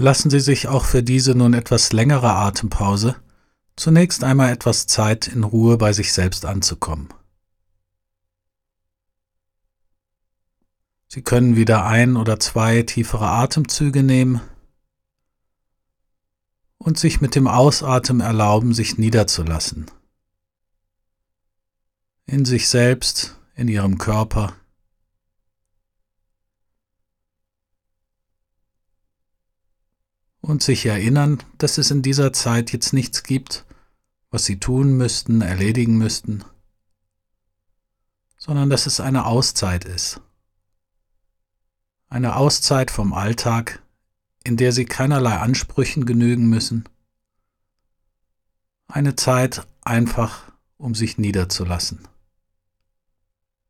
Lassen 0.00 0.30
Sie 0.30 0.40
sich 0.40 0.66
auch 0.66 0.86
für 0.86 1.02
diese 1.02 1.34
nun 1.34 1.52
etwas 1.52 1.92
längere 1.92 2.32
Atempause 2.32 3.16
zunächst 3.76 4.24
einmal 4.24 4.50
etwas 4.50 4.86
Zeit 4.86 5.28
in 5.28 5.44
Ruhe 5.44 5.76
bei 5.76 5.92
sich 5.92 6.14
selbst 6.14 6.46
anzukommen. 6.46 7.12
Sie 11.06 11.20
können 11.20 11.54
wieder 11.54 11.84
ein 11.84 12.16
oder 12.16 12.40
zwei 12.40 12.80
tiefere 12.82 13.26
Atemzüge 13.26 14.02
nehmen 14.02 14.40
und 16.78 16.98
sich 16.98 17.20
mit 17.20 17.34
dem 17.34 17.46
Ausatmen 17.46 18.20
erlauben, 18.20 18.72
sich 18.72 18.96
niederzulassen. 18.96 19.90
In 22.24 22.46
sich 22.46 22.70
selbst, 22.70 23.38
in 23.54 23.68
Ihrem 23.68 23.98
Körper. 23.98 24.54
Und 30.40 30.62
sich 30.62 30.86
erinnern, 30.86 31.42
dass 31.58 31.78
es 31.78 31.90
in 31.90 32.02
dieser 32.02 32.32
Zeit 32.32 32.72
jetzt 32.72 32.92
nichts 32.92 33.22
gibt, 33.22 33.66
was 34.30 34.44
Sie 34.44 34.58
tun 34.58 34.96
müssten, 34.96 35.42
erledigen 35.42 35.98
müssten, 35.98 36.44
sondern 38.38 38.70
dass 38.70 38.86
es 38.86 39.00
eine 39.00 39.26
Auszeit 39.26 39.84
ist. 39.84 40.20
Eine 42.08 42.36
Auszeit 42.36 42.90
vom 42.90 43.12
Alltag, 43.12 43.82
in 44.44 44.56
der 44.56 44.72
sie 44.72 44.84
keinerlei 44.84 45.36
Ansprüchen 45.36 46.06
genügen 46.06 46.48
müssen. 46.48 46.88
Eine 48.88 49.14
Zeit 49.14 49.66
einfach, 49.82 50.50
um 50.76 50.94
sich 50.94 51.18
niederzulassen, 51.18 52.08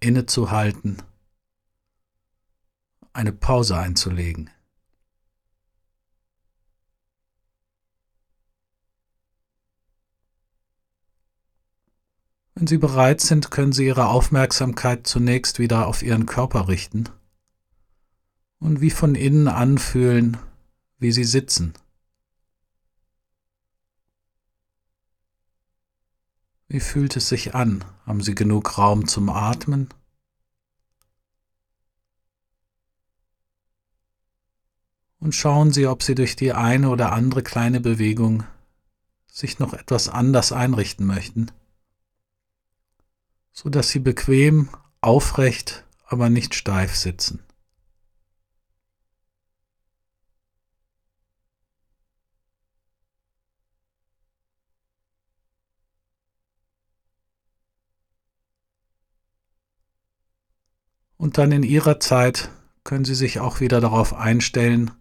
innezuhalten, 0.00 1.02
eine 3.12 3.32
Pause 3.32 3.76
einzulegen. 3.76 4.50
Wenn 12.58 12.66
Sie 12.66 12.78
bereit 12.78 13.20
sind, 13.20 13.52
können 13.52 13.70
Sie 13.70 13.86
Ihre 13.86 14.08
Aufmerksamkeit 14.08 15.06
zunächst 15.06 15.60
wieder 15.60 15.86
auf 15.86 16.02
Ihren 16.02 16.26
Körper 16.26 16.66
richten 16.66 17.08
und 18.58 18.80
wie 18.80 18.90
von 18.90 19.14
innen 19.14 19.46
anfühlen, 19.46 20.38
wie 20.98 21.12
sie 21.12 21.22
sitzen. 21.22 21.74
Wie 26.66 26.80
fühlt 26.80 27.14
es 27.14 27.28
sich 27.28 27.54
an? 27.54 27.84
Haben 28.04 28.22
Sie 28.22 28.34
genug 28.34 28.76
Raum 28.76 29.06
zum 29.06 29.28
Atmen? 29.28 29.90
Und 35.20 35.32
schauen 35.36 35.72
Sie, 35.72 35.86
ob 35.86 36.02
Sie 36.02 36.16
durch 36.16 36.34
die 36.34 36.52
eine 36.52 36.88
oder 36.88 37.12
andere 37.12 37.44
kleine 37.44 37.80
Bewegung 37.80 38.42
sich 39.28 39.60
noch 39.60 39.74
etwas 39.74 40.08
anders 40.08 40.50
einrichten 40.50 41.06
möchten, 41.06 41.52
so 43.60 43.68
dass 43.68 43.88
Sie 43.88 43.98
bequem, 43.98 44.68
aufrecht, 45.00 45.84
aber 46.06 46.30
nicht 46.30 46.54
steif 46.54 46.94
sitzen. 46.94 47.42
Und 61.16 61.36
dann 61.36 61.50
in 61.50 61.64
Ihrer 61.64 61.98
Zeit 61.98 62.52
können 62.84 63.04
Sie 63.04 63.16
sich 63.16 63.40
auch 63.40 63.58
wieder 63.58 63.80
darauf 63.80 64.14
einstellen, 64.14 64.92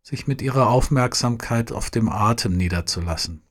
sich 0.00 0.28
mit 0.28 0.42
Ihrer 0.42 0.68
Aufmerksamkeit 0.68 1.72
auf 1.72 1.90
dem 1.90 2.08
Atem 2.08 2.56
niederzulassen. 2.56 3.49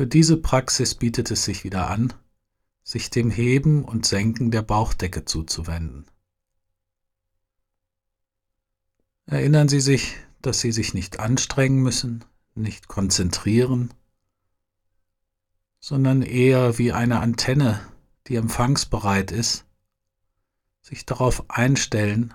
Für 0.00 0.06
diese 0.06 0.38
Praxis 0.38 0.94
bietet 0.94 1.30
es 1.30 1.44
sich 1.44 1.62
wieder 1.62 1.90
an, 1.90 2.14
sich 2.82 3.10
dem 3.10 3.30
Heben 3.30 3.84
und 3.84 4.06
Senken 4.06 4.50
der 4.50 4.62
Bauchdecke 4.62 5.26
zuzuwenden. 5.26 6.06
Erinnern 9.26 9.68
Sie 9.68 9.80
sich, 9.80 10.16
dass 10.40 10.60
sie 10.60 10.72
sich 10.72 10.94
nicht 10.94 11.20
anstrengen 11.20 11.82
müssen, 11.82 12.24
nicht 12.54 12.88
konzentrieren, 12.88 13.92
sondern 15.80 16.22
eher 16.22 16.78
wie 16.78 16.92
eine 16.92 17.20
Antenne, 17.20 17.78
die 18.26 18.36
empfangsbereit 18.36 19.30
ist, 19.32 19.66
sich 20.80 21.04
darauf 21.04 21.50
einstellen, 21.50 22.32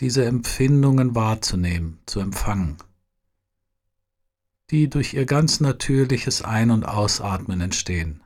diese 0.00 0.24
Empfindungen 0.24 1.14
wahrzunehmen, 1.14 2.00
zu 2.06 2.18
empfangen, 2.18 2.78
die 4.70 4.88
durch 4.88 5.14
ihr 5.14 5.26
ganz 5.26 5.60
natürliches 5.60 6.42
Ein- 6.42 6.70
und 6.70 6.84
Ausatmen 6.84 7.60
entstehen. 7.60 8.22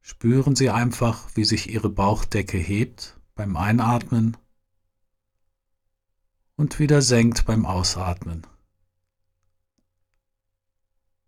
Spüren 0.00 0.56
Sie 0.56 0.70
einfach, 0.70 1.28
wie 1.34 1.44
sich 1.44 1.68
Ihre 1.68 1.90
Bauchdecke 1.90 2.56
hebt 2.56 3.20
beim 3.34 3.56
Einatmen 3.56 4.36
und 6.56 6.78
wieder 6.78 7.02
senkt 7.02 7.44
beim 7.44 7.66
Ausatmen, 7.66 8.46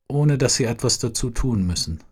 ohne 0.06 0.38
dass 0.38 0.54
Sie 0.54 0.64
etwas 0.64 0.98
dazu 0.98 1.28
tun 1.28 1.66
müssen. 1.66 2.02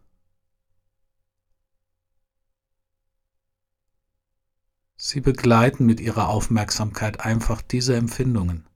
Sie 5.08 5.20
begleiten 5.20 5.86
mit 5.86 6.00
Ihrer 6.00 6.28
Aufmerksamkeit 6.28 7.20
einfach 7.20 7.62
diese 7.62 7.94
Empfindungen. 7.94 8.66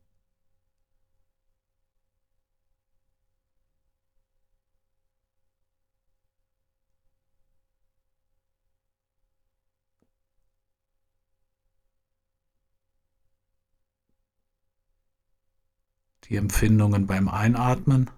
die 16.29 16.37
Empfindungen 16.37 17.09
beim 17.09 17.29
Einatmen 17.29 18.09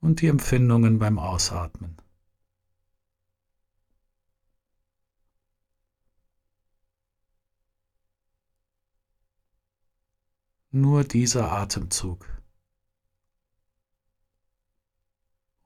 und 0.00 0.20
die 0.20 0.26
Empfindungen 0.26 0.98
beim 0.98 1.18
Ausatmen. 1.18 1.96
Nur 10.74 11.04
dieser 11.04 11.52
Atemzug 11.52 12.26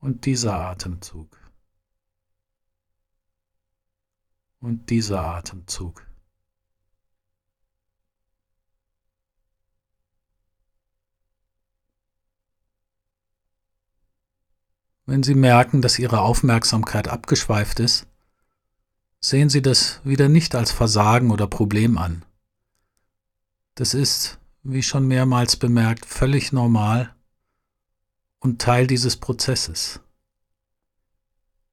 und 0.01 0.27
dieser 0.27 0.55
Atemzug 0.55 1.39
und 4.59 4.91
dieser 4.91 5.23
Atemzug. 5.23 6.05
Wenn 15.05 15.23
Sie 15.23 15.37
merken, 15.37 15.83
dass 15.83 16.01
Ihre 16.01 16.21
Aufmerksamkeit 16.21 17.07
abgeschweift 17.07 17.79
ist, 17.79 18.09
sehen 19.21 19.51
Sie 19.51 19.63
das 19.63 20.01
wieder 20.05 20.29
nicht 20.29 20.57
als 20.57 20.73
Versagen 20.73 21.31
oder 21.31 21.47
Problem 21.47 21.97
an. 21.97 22.25
Das 23.77 23.95
ist, 23.95 24.41
wie 24.69 24.83
schon 24.83 25.07
mehrmals 25.07 25.57
bemerkt, 25.57 26.07
völlig 26.07 26.53
normal 26.53 27.15
und 28.41 28.61
Teil 28.61 28.87
dieses 28.87 29.17
Prozesses. 29.17 30.01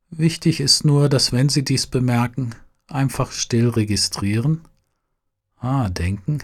Wichtig 0.09 0.59
ist 0.59 0.85
nur, 0.85 1.09
dass 1.09 1.31
wenn 1.31 1.49
Sie 1.49 1.63
dies 1.63 1.87
bemerken, 1.87 2.55
einfach 2.87 3.31
still 3.31 3.69
registrieren, 3.69 4.61
ah, 5.57 5.89
denken, 5.89 6.39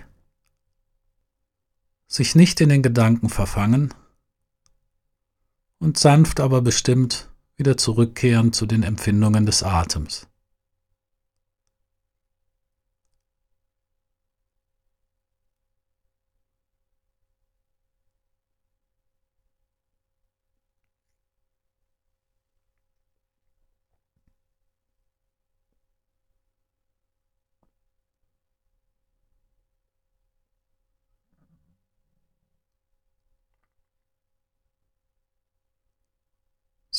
sich 2.07 2.33
nicht 2.33 2.59
in 2.61 2.69
den 2.69 2.81
Gedanken 2.81 3.29
verfangen, 3.29 3.93
und 5.79 5.97
sanft 5.97 6.39
aber 6.39 6.61
bestimmt 6.61 7.29
wieder 7.55 7.77
zurückkehren 7.77 8.53
zu 8.53 8.65
den 8.65 8.83
Empfindungen 8.83 9.45
des 9.45 9.63
Atems. 9.63 10.28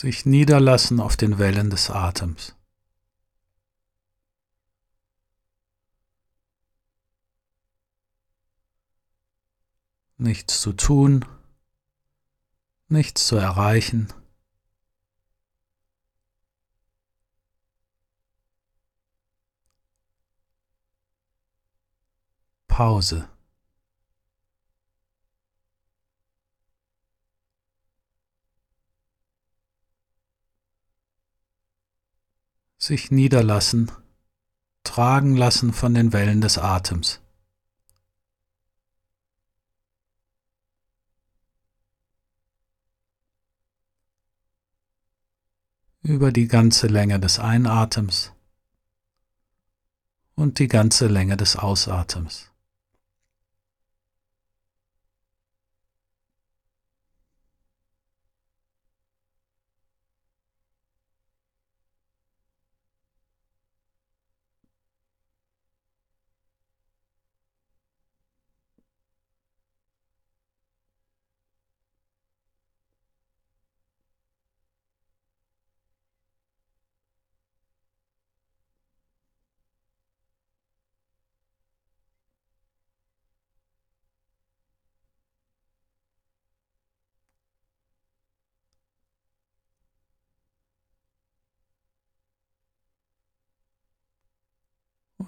Sich 0.01 0.25
niederlassen 0.25 0.99
auf 0.99 1.19
den 1.19 1.39
Wellen 1.39 1.69
des 1.69 1.91
Atems. 1.91 2.57
Nichts 10.17 10.63
zu 10.63 10.73
tun, 10.73 11.27
nichts 12.89 13.27
zu 13.27 13.37
erreichen. 13.37 14.11
Pause. 22.69 23.29
Sich 32.91 33.13
niederlassen, 33.13 33.93
tragen 34.83 35.37
lassen 35.37 35.73
von 35.73 35.95
den 35.95 36.13
Wellen 36.13 36.41
des 36.41 36.59
Atems. 36.59 37.21
Über 46.03 46.33
die 46.33 46.49
ganze 46.49 46.89
Länge 46.89 47.21
des 47.21 47.39
Einatems 47.39 48.33
und 50.35 50.59
die 50.59 50.67
ganze 50.67 51.07
Länge 51.07 51.37
des 51.37 51.55
Ausatems. 51.55 52.50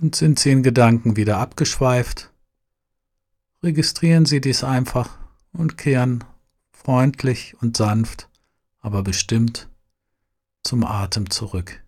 Und 0.02 0.16
sind 0.16 0.40
Sie 0.40 0.50
in 0.50 0.64
Gedanken 0.64 1.14
wieder 1.14 1.38
abgeschweift, 1.38 2.32
registrieren 3.62 4.26
Sie 4.26 4.40
dies 4.40 4.64
einfach 4.64 5.16
und 5.52 5.78
kehren 5.78 6.24
freundlich 6.72 7.54
und 7.60 7.76
sanft, 7.76 8.28
aber 8.80 9.04
bestimmt 9.04 9.68
zum 10.64 10.82
Atem 10.82 11.30
zurück. 11.30 11.84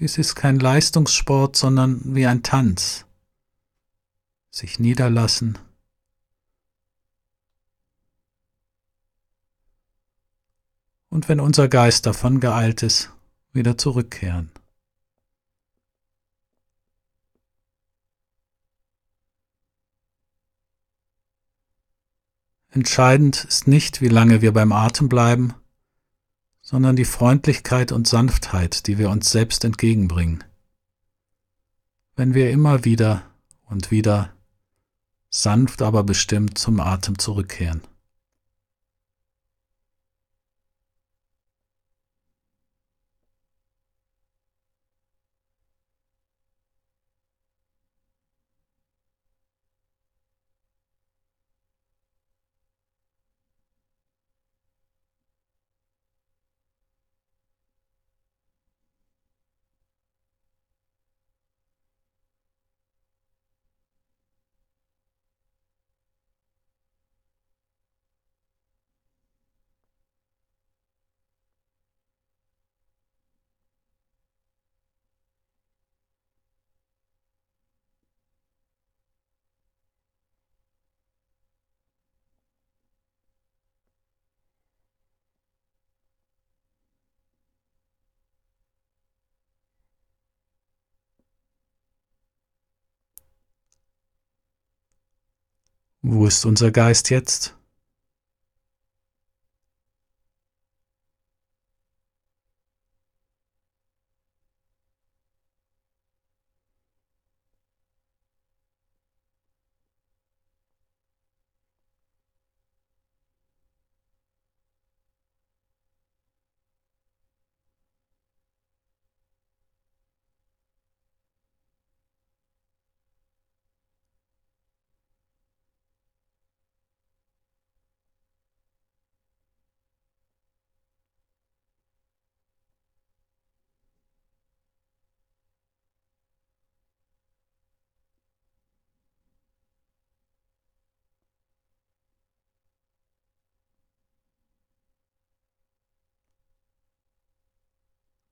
Dies 0.00 0.18
ist 0.18 0.34
kein 0.34 0.58
Leistungssport, 0.58 1.54
sondern 1.54 2.16
wie 2.16 2.26
ein 2.26 2.42
Tanz. 2.42 3.06
Sich 4.50 4.80
niederlassen. 4.80 5.60
Und 11.08 11.28
wenn 11.28 11.38
unser 11.38 11.68
Geist 11.68 12.04
davon 12.06 12.40
geeilt 12.40 12.82
ist, 12.82 13.12
wieder 13.52 13.76
zurückkehren. 13.76 14.50
Entscheidend 22.72 23.44
ist 23.44 23.66
nicht, 23.66 24.00
wie 24.00 24.08
lange 24.08 24.42
wir 24.42 24.52
beim 24.52 24.70
Atem 24.70 25.08
bleiben, 25.08 25.54
sondern 26.62 26.94
die 26.94 27.04
Freundlichkeit 27.04 27.90
und 27.90 28.06
Sanftheit, 28.06 28.86
die 28.86 28.96
wir 28.96 29.10
uns 29.10 29.30
selbst 29.30 29.64
entgegenbringen. 29.64 30.44
Wenn 32.14 32.32
wir 32.34 32.50
immer 32.50 32.84
wieder 32.84 33.22
und 33.64 33.90
wieder 33.90 34.32
sanft 35.30 35.82
aber 35.82 36.04
bestimmt 36.04 36.58
zum 36.58 36.80
Atem 36.80 37.18
zurückkehren. 37.18 37.82
Wo 96.12 96.26
ist 96.26 96.44
unser 96.44 96.72
Geist 96.72 97.08
jetzt? 97.10 97.54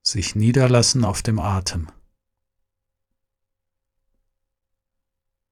Sich 0.09 0.35
niederlassen 0.35 1.05
auf 1.05 1.21
dem 1.21 1.39
Atem, 1.39 1.87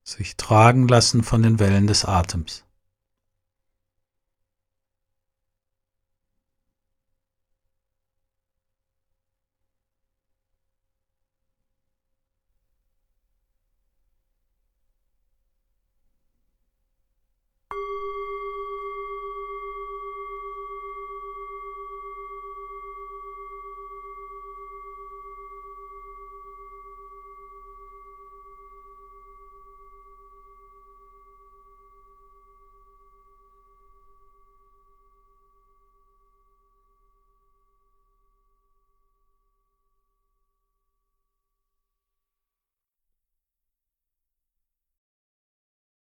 sich 0.04 0.36
tragen 0.36 0.88
lassen 0.88 1.24
von 1.24 1.44
den 1.44 1.60
Wellen 1.60 1.88
des 1.88 2.06
Atems. 2.06 2.67